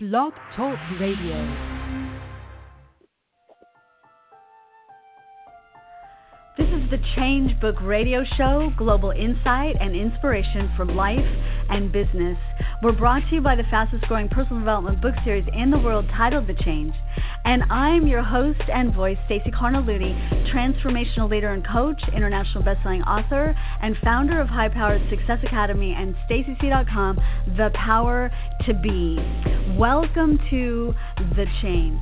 [0.00, 1.34] Blog Talk Radio.
[6.56, 11.18] This is the Change Book Radio Show, global insight and inspiration for life
[11.68, 12.38] and business.
[12.80, 16.04] We're brought to you by the fastest growing personal development book series in the world
[16.16, 16.94] titled The Change.
[17.44, 20.14] And I'm your host and voice, Stacey Cargnelutti,
[20.54, 23.52] transformational leader and coach, international bestselling author,
[23.82, 27.18] and founder of High Powered Success Academy and StaceyC.com,
[27.56, 28.30] The Power
[28.64, 29.57] to Be.
[29.76, 30.94] Welcome to
[31.36, 32.00] The Change.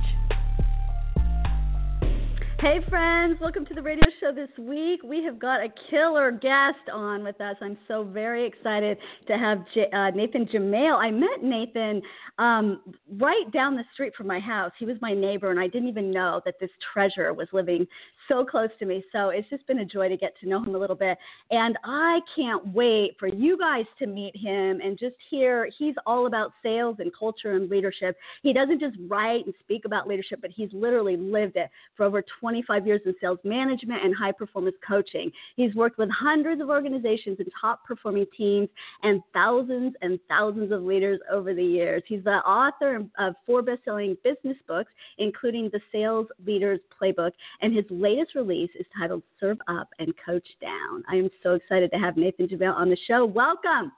[2.59, 5.01] Hey, friends, welcome to the radio show this week.
[5.03, 7.55] We have got a killer guest on with us.
[7.61, 8.97] I'm so very excited
[9.27, 10.95] to have J- uh, Nathan Jamail.
[10.95, 12.01] I met Nathan
[12.39, 12.81] um,
[13.19, 14.71] right down the street from my house.
[14.79, 17.85] He was my neighbor, and I didn't even know that this treasure was living
[18.27, 19.03] so close to me.
[19.11, 21.17] So it's just been a joy to get to know him a little bit.
[21.51, 26.27] And I can't wait for you guys to meet him and just hear he's all
[26.27, 28.17] about sales and culture and leadership.
[28.43, 32.23] He doesn't just write and speak about leadership, but he's literally lived it for over
[32.39, 35.31] 25 years in sales management and high performance coaching.
[35.55, 38.69] He's worked with hundreds of organizations and top performing teams
[39.03, 42.03] and thousands and thousands of leaders over the years.
[42.07, 47.31] He's the author of four best selling business books, including The Sales Leaders Playbook,
[47.61, 51.03] and his latest latest release is titled Serve Up and Coach Down.
[51.09, 53.25] I am so excited to have Nathan Jamail on the show.
[53.25, 53.91] Welcome.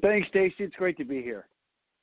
[0.00, 0.54] Thanks, Stacey.
[0.60, 1.46] It's great to be here.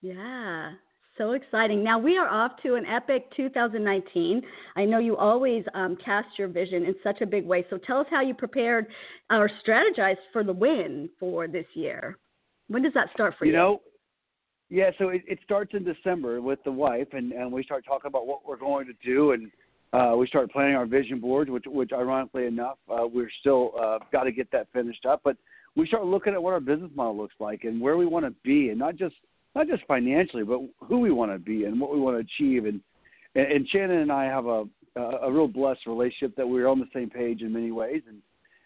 [0.02, 0.72] Yeah,
[1.18, 1.84] so exciting.
[1.84, 4.42] Now we are off to an epic 2019.
[4.76, 7.66] I know you always um, cast your vision in such a big way.
[7.70, 8.88] So tell us how you prepared
[9.30, 12.18] or strategized for the win for this year.
[12.68, 13.52] When does that start for you?
[13.52, 13.82] You know,
[14.70, 18.08] yeah, so it, it starts in December with the wife, and, and we start talking
[18.08, 19.52] about what we're going to do and
[19.94, 24.00] uh, we start planning our vision boards, which, which ironically enough, uh, we're still uh,
[24.12, 25.22] got to get that finished up.
[25.24, 25.36] But
[25.76, 28.34] we start looking at what our business model looks like and where we want to
[28.44, 29.16] be, and not just
[29.54, 32.66] not just financially, but who we want to be and what we want to achieve.
[32.66, 32.80] And
[33.36, 37.10] and Shannon and I have a a real blessed relationship that we're on the same
[37.10, 38.22] page in many ways, and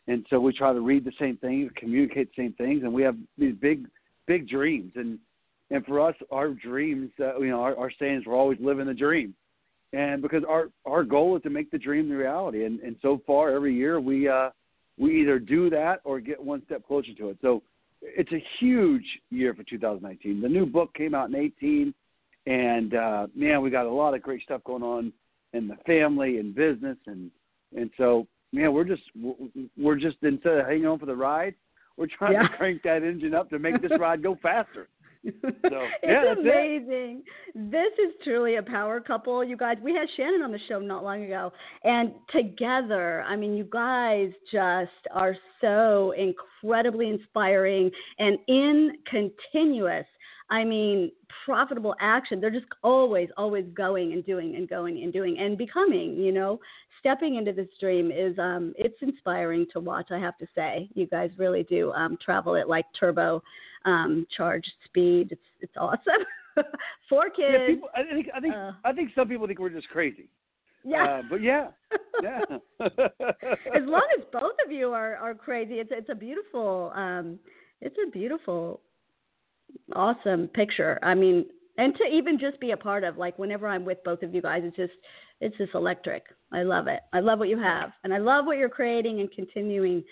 [0.08, 3.02] and so we try to read the same things, communicate the same things, and we
[3.02, 3.88] have these big
[4.28, 4.92] big dreams.
[4.95, 5.17] And
[5.72, 8.86] and for us, our dreams, uh, you know, our, our saying is we're always living
[8.86, 9.33] the dream
[9.95, 12.66] and because our our goal is to make the dream the reality.
[12.66, 14.50] And and so far every year we uh
[14.98, 17.38] we either do that or get one step closer to it.
[17.42, 17.64] So
[18.02, 21.94] it's a huge year for 2019 the new book came out in 18
[22.45, 25.14] and uh man we got a lot of great stuff going on
[25.54, 26.98] in the family and business.
[27.08, 27.32] And
[27.76, 29.04] and so man we're just
[29.78, 31.55] we're just instead of hanging on for the ride
[31.98, 32.48] we're trying yeah.
[32.48, 34.89] to crank that engine up to make this ride go faster
[35.41, 37.23] so, it's amazing.
[37.53, 37.71] It.
[37.71, 39.77] This is truly a power couple, you guys.
[39.81, 41.52] We had Shannon on the show not long ago,
[41.83, 50.05] and together, I mean, you guys just are so incredibly inspiring and in continuous.
[50.49, 51.11] I mean,
[51.43, 52.39] profitable action.
[52.39, 56.59] They're just always, always going and doing and going and doing and becoming, you know,
[56.99, 60.89] stepping into this dream is um it's inspiring to watch, I have to say.
[60.93, 63.42] You guys really do um travel it like turbo
[63.86, 65.30] um, charge speed.
[65.32, 66.26] It's it's awesome.
[67.10, 67.54] Four kids.
[67.54, 70.30] Yeah, people, I think I think uh, I think some people think we're just crazy.
[70.84, 71.04] Yeah.
[71.04, 71.70] Uh, but yeah,
[72.23, 72.42] yeah.
[72.80, 72.90] as
[73.86, 77.40] long as both of you are are crazy, it's it's a beautiful um,
[77.82, 78.82] it's a beautiful,
[79.96, 81.00] awesome picture.
[81.02, 81.46] I mean,
[81.78, 84.42] and to even just be a part of, like whenever I'm with both of you
[84.42, 84.94] guys, it's just
[85.42, 86.23] it's just electric.
[86.54, 87.02] I love it.
[87.14, 90.04] I love what you have, and I love what you're creating and continuing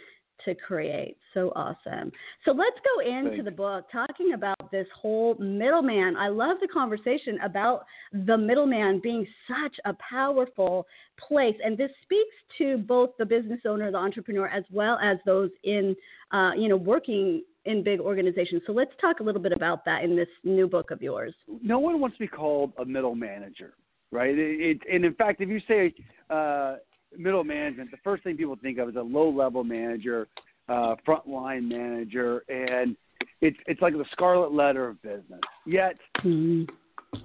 [0.46, 1.18] to create.
[1.34, 2.12] So awesome.
[2.46, 3.46] So let's go into Thanks.
[3.46, 6.16] the book talking about this whole middleman.
[6.18, 10.86] I love the conversation about the middleman being such a powerful
[11.28, 11.56] place.
[11.64, 15.96] And this speaks to both the business owner, the entrepreneur, as well as those in,
[16.32, 18.62] uh, you know, working in big organizations.
[18.68, 21.34] So let's talk a little bit about that in this new book of yours.
[21.62, 23.74] No one wants to be called a middle manager,
[24.12, 24.38] right?
[24.38, 25.94] It, it, and in fact, if you say,
[26.30, 26.76] uh,
[27.18, 30.28] middle management, the first thing people think of is a low level manager,
[30.70, 32.96] uh, frontline manager, and
[33.42, 35.42] it's it's like the scarlet letter of business.
[35.66, 36.72] Yet, mm-hmm.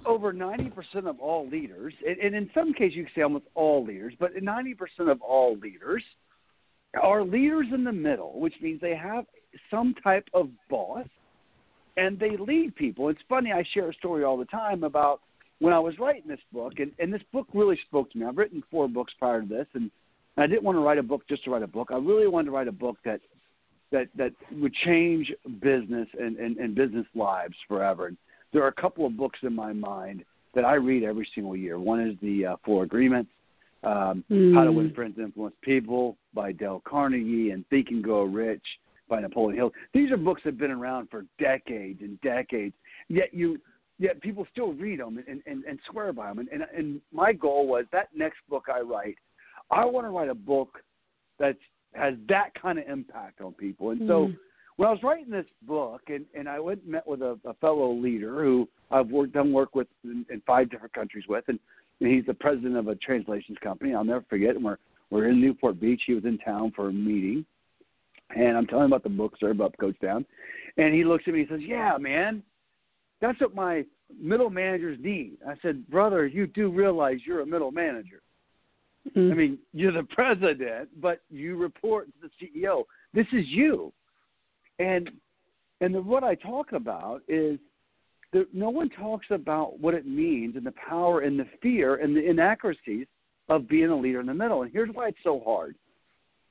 [0.05, 3.45] over ninety percent of all leaders, and, and in some cases you can say almost
[3.55, 6.03] all leaders, but ninety percent of all leaders
[7.01, 9.25] are leaders in the middle, which means they have
[9.69, 11.05] some type of boss
[11.97, 13.09] and they lead people.
[13.09, 15.21] It's funny, I share a story all the time about
[15.59, 18.25] when I was writing this book, and, and this book really spoke to me.
[18.25, 19.91] I've written four books prior to this, and
[20.37, 21.89] I didn't want to write a book just to write a book.
[21.91, 23.19] I really wanted to write a book that
[23.91, 28.07] that that would change business and, and, and business lives forever.
[28.07, 28.17] And
[28.53, 30.23] there are a couple of books in my mind
[30.53, 31.79] that I read every single year.
[31.79, 33.31] One is the uh, Four Agreements,
[33.83, 34.53] um, mm.
[34.53, 38.63] How to Win Friends and Influence People by Dale Carnegie, and Think and Grow Rich
[39.09, 39.71] by Napoleon Hill.
[39.93, 42.75] These are books that have been around for decades and decades.
[43.07, 43.59] Yet you
[43.99, 46.39] yet people still read them and, and, and swear by them.
[46.39, 49.17] And, and, and my goal was that next book I write,
[49.69, 50.79] I want to write a book
[51.37, 51.57] that
[51.93, 53.91] has that kind of impact on people.
[53.91, 54.37] And so Mm.
[54.77, 57.53] when I was writing this book, and, and I went and met with a, a
[57.55, 61.59] fellow leader who I've worked done work with in, in five different countries with, and,
[61.99, 63.93] and he's the president of a translations company.
[63.93, 64.55] I'll never forget.
[64.55, 64.77] And we're
[65.09, 66.03] we're in Newport Beach.
[66.05, 67.43] He was in town for a meeting,
[68.35, 70.25] and I'm telling him about the book, Serve Up, Coach Down,
[70.77, 72.43] and he looks at me and says, "Yeah, man,
[73.21, 73.85] that's what my
[74.19, 78.21] middle managers need." I said, "Brother, you do realize you're a middle manager."
[79.15, 79.31] Mm.
[79.31, 82.83] I mean, you're the president, but you report to the CEO.
[83.13, 83.91] This is you.
[84.79, 85.09] And
[85.81, 87.59] and the, what I talk about is
[88.33, 92.15] that no one talks about what it means and the power and the fear and
[92.15, 93.07] the inaccuracies
[93.47, 94.61] of being a leader in the middle.
[94.61, 95.75] And here's why it's so hard.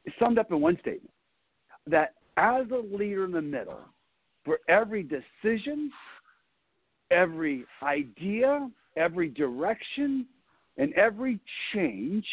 [0.05, 1.13] It's summed up in one statement
[1.87, 3.81] that as a leader in the middle,
[4.45, 5.91] for every decision,
[7.11, 10.27] every idea, every direction,
[10.77, 11.41] and every
[11.73, 12.27] change,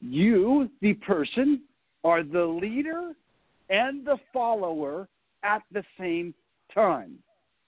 [0.00, 1.62] you, the person,
[2.04, 3.12] are the leader
[3.70, 5.08] and the follower
[5.42, 6.34] at the same
[6.72, 7.18] time.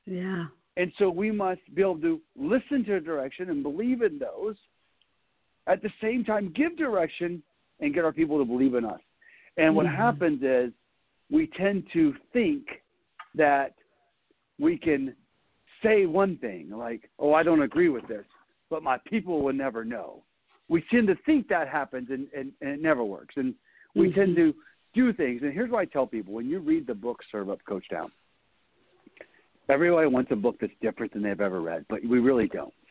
[0.06, 0.46] Yeah.
[0.76, 4.56] And so we must be able to listen to direction and believe in those.
[5.66, 7.42] At the same time, give direction
[7.80, 9.00] and get our people to believe in us.
[9.56, 9.96] And what Mhm.
[9.96, 10.72] happens is
[11.30, 12.82] we tend to think
[13.34, 13.74] that
[14.58, 15.16] we can
[15.82, 18.24] say one thing, like, oh, I don't agree with this,
[18.70, 20.22] but my people will never know.
[20.68, 23.34] We tend to think that happens and, and, and it never works.
[23.36, 23.54] And
[23.94, 24.14] we Mhm.
[24.14, 24.54] tend to
[24.94, 25.42] do things.
[25.42, 28.10] And here's what I tell people when you read the book Serve Up, Coach Down,
[29.68, 32.74] everybody wants a book that's different than they've ever read, but we really don't.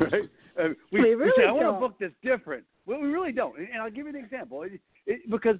[0.00, 0.28] Right?
[0.58, 1.76] Uh, we, We we really say, I want don't.
[1.76, 2.64] a book that's different.
[2.86, 3.56] Well, we really don't.
[3.58, 4.62] And, and I'll give you an example.
[4.62, 5.56] It, it, because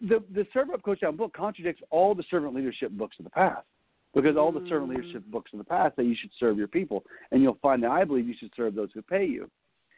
[0.00, 3.30] the, the Serve Up, Coach Down book contradicts all the servant leadership books of the
[3.30, 3.66] past.
[4.14, 4.96] Because all the servant Mm.
[4.96, 7.04] leadership books in the past say you should serve your people.
[7.32, 9.50] And you'll find that I believe you should serve those who pay you.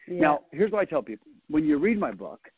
[0.07, 0.21] yeah.
[0.21, 1.27] Now, here's what I tell people.
[1.49, 2.49] When you read my book,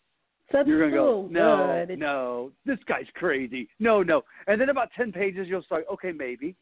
[0.52, 2.00] That's you're going to so go, no, good.
[2.00, 3.68] no, this guy's crazy.
[3.80, 4.24] No, no.
[4.48, 6.56] And then about 10 pages, you'll start, okay, maybe.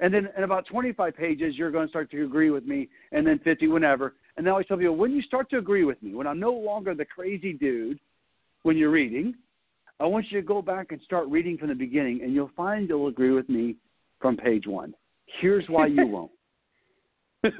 [0.00, 3.26] And then in about 25 pages, you're going to start to agree with me, and
[3.26, 4.14] then 50, whenever.
[4.36, 6.38] And then I always tell people, when you start to agree with me, when I'm
[6.38, 7.98] no longer the crazy dude
[8.62, 9.34] when you're reading,
[10.00, 12.88] I want you to go back and start reading from the beginning, and you'll find
[12.88, 13.74] you'll agree with me
[14.20, 14.94] from page one.
[15.40, 16.30] Here's why you won't.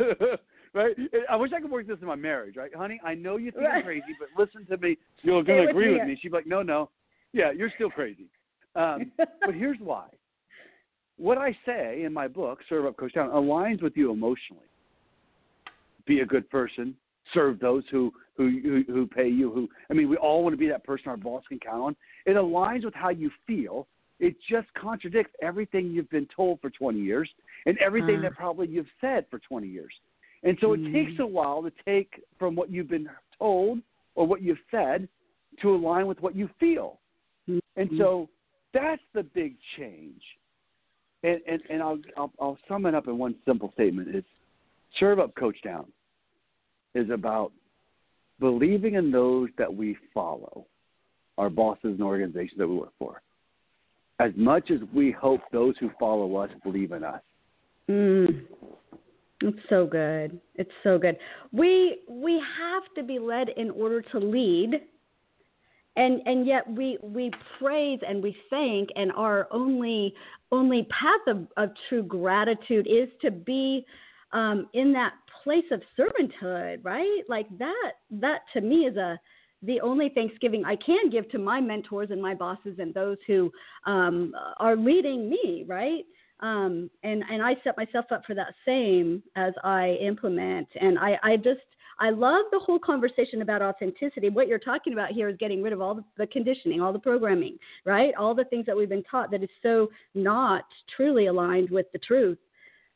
[0.74, 0.94] right?
[1.30, 2.74] I wish I could work this in my marriage, right?
[2.74, 4.96] Honey, I know you think I'm crazy, but listen to me.
[5.22, 6.18] You're going to agree with me.
[6.20, 6.90] She'd be like, no, no.
[7.32, 8.24] Yeah, you're still crazy.
[8.74, 10.06] Um, but here's why.
[11.18, 14.64] What I say in my book, Serve Up, Coach Down, aligns with you emotionally.
[16.06, 16.94] Be a good person.
[17.34, 19.52] Serve those who, who, who, who pay you.
[19.52, 21.96] Who I mean, we all want to be that person our boss can count on.
[22.24, 23.86] It aligns with how you feel.
[24.20, 27.28] It just contradicts everything you've been told for 20 years
[27.66, 28.22] and everything Uh.
[28.22, 29.92] that probably you've said for 20 years.
[30.42, 30.92] And so it Mm.
[30.92, 33.82] takes a while to take from what you've been told
[34.14, 35.08] or what you've said
[35.60, 37.00] to align with what you feel.
[37.46, 37.96] And Mhm.
[37.96, 38.28] so
[38.72, 40.22] that's the big change.
[41.24, 44.14] And and, and I'll, I'll I'll sum it up in one simple statement.
[44.14, 44.28] It's
[44.98, 45.92] serve up, coach down
[46.94, 47.52] is about
[48.38, 50.66] believing in those that we follow,
[51.36, 53.20] our bosses and organizations that we work for.
[54.20, 57.20] As much as we hope those who follow us believe in us.
[57.88, 58.42] Mm.
[59.40, 60.40] It's so good.
[60.56, 61.16] It's so good.
[61.52, 64.80] We we have to be led in order to lead.
[65.96, 70.14] And and yet we we praise and we thank and our only
[70.50, 73.84] only path of, of true gratitude is to be
[74.32, 75.12] um, in that
[75.44, 77.22] place of servanthood, right?
[77.28, 79.18] Like that that to me is a
[79.62, 83.50] the only Thanksgiving I can give to my mentors and my bosses and those who
[83.86, 86.04] um, are leading me, right?
[86.40, 90.68] um, and and I set myself up for that same as I implement.
[90.80, 91.60] And I I just
[91.98, 94.28] I love the whole conversation about authenticity.
[94.28, 97.58] What you're talking about here is getting rid of all the, conditioning, all the programming,
[97.84, 98.14] right?
[98.14, 100.64] All the things that we've been taught that is so not
[100.96, 102.38] truly aligned with the truth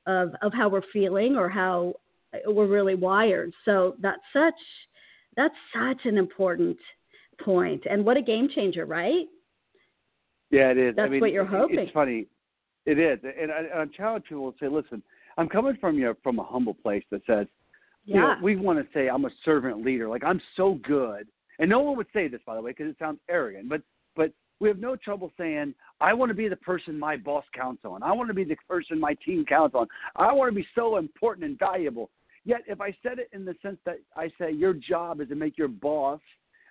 [0.07, 1.95] of of how we're feeling or how
[2.47, 3.53] we're really wired.
[3.65, 4.55] So that's such
[5.37, 6.77] that's such an important
[7.41, 9.27] point, and what a game changer, right?
[10.51, 10.95] Yeah, it is.
[10.99, 11.79] I That's mean, what you're hoping.
[11.79, 12.27] It's funny.
[12.85, 15.03] It is, and I, I challenge people to say, "Listen,
[15.39, 17.47] I'm coming from you from a humble place that says,
[18.05, 21.27] you know, we want to say I'm a servant leader, like I'm so good."
[21.59, 23.69] And no one would say this, by the way, because it sounds arrogant.
[23.69, 23.83] But
[24.17, 27.85] but we have no trouble saying, "I want to be the person my boss counts
[27.85, 28.03] on.
[28.03, 29.87] I want to be the person my team counts on.
[30.17, 32.11] I want to be so important and valuable."
[32.45, 35.35] Yet, if I said it in the sense that I say your job is to
[35.35, 36.21] make your boss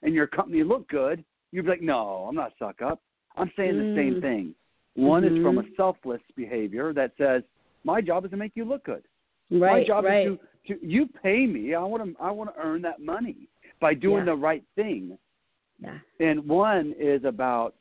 [0.04, 3.02] and your company look good, you'd be like, "No, I'm not suck up.
[3.38, 4.22] I'm saying the same Mm.
[4.22, 4.56] thing."
[4.96, 5.76] One is from a Mhm.
[5.78, 7.44] selfless behavior that says,
[7.84, 9.04] My job is to make you look good.
[9.50, 9.82] Right.
[9.82, 10.28] My job right.
[10.28, 11.74] is to, to you pay me.
[11.74, 13.48] I want to I want to earn that money
[13.80, 14.26] by doing Yeah.
[14.26, 15.18] the right thing.
[15.80, 15.98] Yeah.
[16.20, 17.74] And one is about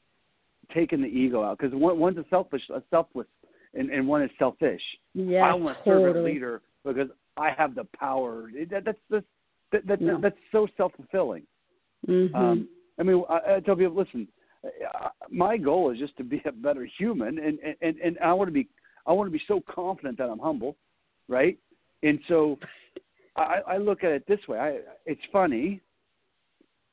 [0.73, 3.27] taking the ego out because one, one's a selfish, a selfless,
[3.75, 4.81] and, and one is selfish.
[5.13, 5.43] Yeah.
[5.47, 8.51] I want to serve a leader because I have the power.
[8.71, 9.27] That, that's that's
[9.73, 10.21] that, that, No.
[10.21, 11.47] that's so self fulfilling.
[12.07, 12.35] Mhm.
[12.35, 12.69] Um,
[12.99, 14.29] I mean, I, I tell people, listen,
[15.31, 18.53] my goal is just to be a better human, and and and I want to
[18.53, 18.69] be
[19.07, 20.77] I want to be so confident that I'm humble,
[21.29, 21.59] right?
[22.03, 22.59] And so
[23.37, 24.59] I, I look at it this way.
[24.59, 25.81] I, it's funny.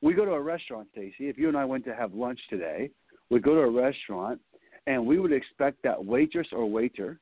[0.01, 1.27] We go to a restaurant, Stacey.
[1.27, 2.91] If you and I went to have lunch today,
[3.29, 4.39] we go to a restaurant,
[4.85, 7.19] and we would expect that waitress or waiter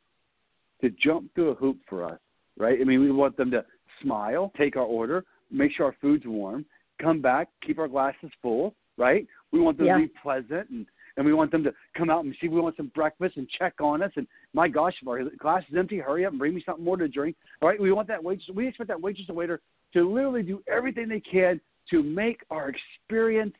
[0.81, 2.19] to jump through a hoop for us,
[2.57, 2.79] right?
[2.79, 3.65] I mean, we want them to
[4.01, 6.65] smile, take our order, make sure our food's warm,
[7.01, 9.27] come back, keep our glasses full, right?
[9.51, 9.97] We want them Yeah.
[9.97, 10.85] to be pleasant and
[11.17, 13.75] and we want them to come out and see we want some breakfast and check
[13.79, 16.61] on us and my gosh, if our glass is empty, hurry up and bring me
[16.65, 17.37] something more to drink.
[17.61, 19.61] All right, we want that waitress we expect that waitress and waiter
[19.93, 23.55] to literally do everything they can to make our experience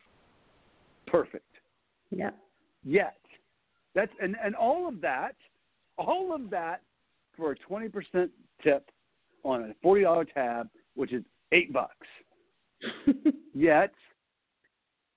[1.08, 1.46] perfect.
[2.12, 2.32] Yeah.
[2.84, 3.16] Yet
[3.94, 5.36] that's and, and all of that
[5.98, 6.82] all of that
[7.36, 8.32] for a twenty percent
[8.64, 8.90] tip
[9.44, 12.08] on a forty dollar tab, which is eight bucks.
[13.54, 13.92] Yet,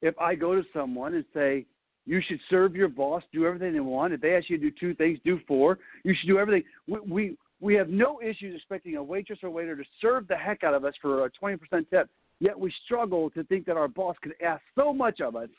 [0.03, 1.67] if I go to someone and say,
[2.07, 4.15] you should serve your boss, do everything they want.
[4.15, 5.79] If they ask you to do two things, do four.
[6.05, 6.65] You should do everything.
[6.87, 10.65] We, we, we have no issues expecting a waitress or waiter to serve the heck
[10.65, 11.59] out of us for a 20%
[11.91, 12.09] tip.
[12.41, 15.51] Yet we struggle to think that our boss could ask so much of us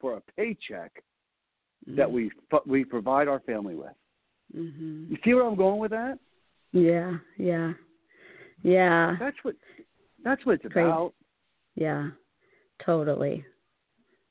[0.00, 0.92] for a paycheck
[1.88, 2.12] that mm.
[2.12, 2.30] we
[2.66, 3.92] we provide our family with.
[4.54, 5.10] Mhm.
[5.10, 6.18] You see where I'm going with that?
[6.72, 7.18] Yeah.
[7.38, 7.72] Yeah.
[8.62, 9.16] Yeah.
[9.18, 9.56] That's what
[10.24, 10.86] that's what it's Crazy.
[10.88, 11.14] about.
[11.76, 12.10] Yeah,
[12.84, 13.44] totally.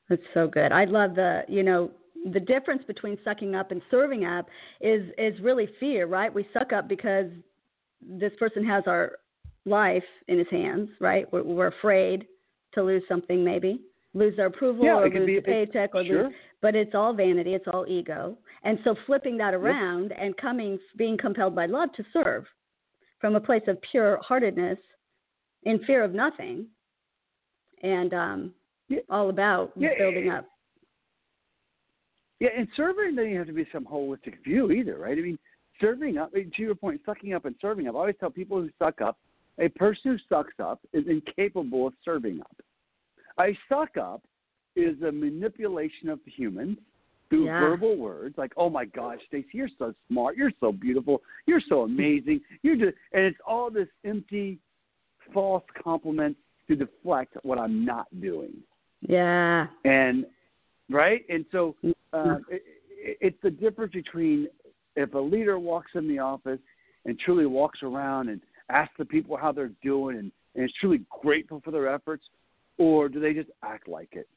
[0.10, 0.72] That's so good.
[0.72, 1.92] I love the, you know,
[2.34, 4.48] the difference between sucking up and serving up
[4.82, 6.34] is is really fear, right?
[6.34, 7.28] We suck up because
[8.02, 9.18] this person has our
[9.66, 11.32] life in his hands, right?
[11.32, 12.28] We're, we're afraid
[12.74, 13.82] to lose something, maybe
[14.14, 16.24] lose their approval Yeah, or lose be- the paycheck or sure.
[16.26, 16.34] lose.
[16.62, 17.54] But it's all vanity.
[17.54, 18.38] It's all ego.
[18.66, 22.46] And so flipping that around and coming, being compelled by love to serve
[23.22, 24.80] from a place of pure heartedness
[25.64, 26.66] in fear of nothing
[27.84, 28.54] and um,
[28.90, 29.02] Yeah.
[29.10, 30.48] all about Yeah, building up.
[32.40, 35.18] Yeah, and serving doesn't have to be some holistic view either, right?
[35.18, 35.40] I mean,
[35.80, 37.96] serving up, to your point, sucking up and serving up.
[37.96, 39.18] I always tell people who suck up,
[39.60, 42.58] a person who sucks up is incapable of serving up.
[43.40, 44.24] A suck up
[44.76, 46.78] is a manipulation of humans
[47.30, 47.60] through Yeah.
[47.60, 51.82] verbal words, like "Oh my gosh, Stacey, you're so smart, you're so beautiful, you're so
[51.84, 54.60] amazing," you're just, and it's all this empty,
[55.34, 58.54] false compliments to deflect what I'm not doing.
[59.02, 59.68] Yeah.
[59.84, 60.26] and
[60.90, 61.24] right?
[61.30, 61.76] And so
[62.14, 62.64] uh, it,
[62.98, 64.48] it, it's the difference between
[64.96, 66.60] if a leader walks in the office
[67.06, 71.02] and truly walks around and asks the people how they're doing and, and is truly
[71.22, 72.24] grateful for their efforts
[72.78, 74.28] or do they just act like it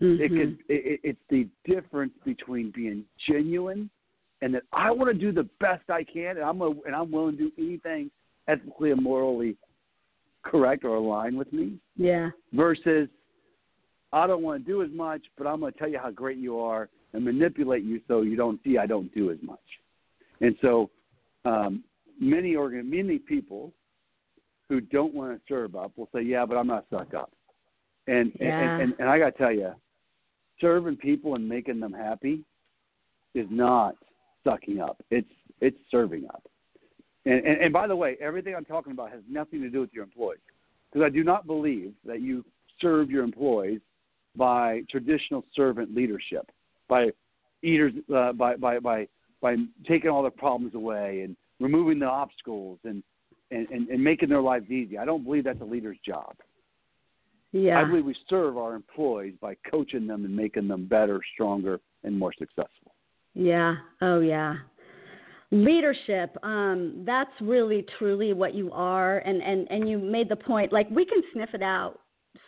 [0.00, 0.36] it Mhm.
[0.36, 3.90] could it, it- it's the difference between being genuine
[4.40, 7.10] and that I want to do the best I can and I'm a, and I'm
[7.12, 8.10] willing to do anything
[8.48, 9.56] ethically and morally
[10.42, 12.30] correct or aligned with me Yeah.
[12.52, 13.08] versus
[14.12, 16.36] I don't want to do as much, but I'm going to tell you how great
[16.38, 19.60] you are and manipulate you so you don't see I don't do as much.
[20.40, 20.90] And so
[21.44, 21.84] um,
[22.20, 23.72] many organ many people
[24.68, 27.30] who don't want to serve up will say, "Yeah, but I'm not suck up."
[28.06, 28.58] And Yeah.
[28.58, 29.72] and, and, and I got to tell you,
[30.60, 32.44] serving people and making them happy
[33.34, 33.94] is not
[34.44, 35.02] sucking up.
[35.10, 35.28] It's
[35.60, 36.42] it's serving up.
[37.24, 39.92] And, and, and by the way, everything I'm talking about has nothing to do with
[39.92, 40.40] your employees,
[40.90, 42.44] because I do not believe that you
[42.80, 43.80] serve your employees
[44.34, 46.50] by traditional servant leadership,
[46.88, 47.10] by
[47.62, 49.06] eaters, uh, by, by by
[49.40, 49.56] by
[49.86, 53.02] taking all their problems away and removing the obstacles and,
[53.50, 54.98] and, and, and making their lives easy.
[54.98, 56.34] I don't believe that's a leader's job.
[57.52, 57.80] Yeah.
[57.80, 62.18] I believe we serve our employees by coaching them and making them better, stronger, and
[62.18, 62.94] more successful.
[63.34, 63.76] Yeah.
[64.00, 64.56] Oh, yeah.
[65.50, 66.34] Leadership.
[66.42, 70.72] Um, that's really truly what you are, and and and you made the point.
[70.72, 72.00] Like we can sniff it out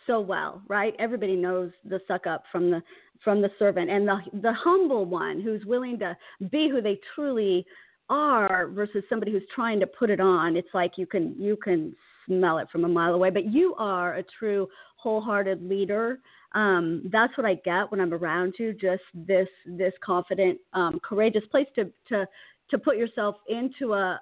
[0.07, 0.95] so well, right?
[0.97, 2.81] Everybody knows the suck up from the
[3.23, 6.17] from the servant, and the the humble one who's willing to
[6.49, 7.63] be who they truly
[8.09, 10.57] are versus somebody who's trying to put it on.
[10.57, 11.95] It's like you can you can
[12.25, 13.29] smell it from a mile away.
[13.29, 14.67] But you are a true
[15.05, 16.17] wholehearted leader.
[16.55, 18.73] Um, that's what I get when I'm around you.
[18.73, 22.27] Just this this confident, um, courageous place to to
[22.71, 24.19] to put yourself into a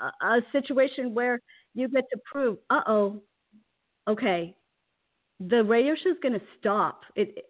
[0.00, 1.40] a, a situation where
[1.74, 3.22] you get to prove, uh oh,
[4.08, 4.56] okay,
[5.38, 7.02] the radio show is going to stop.
[7.14, 7.46] It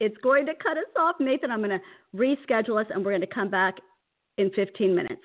[0.00, 1.50] it's going to cut us off, Nathan.
[1.50, 1.80] I'm going to
[2.14, 3.76] reschedule us, and we're going to come back
[4.36, 5.22] in 15 minutes.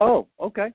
[0.00, 0.68] Oh, okay.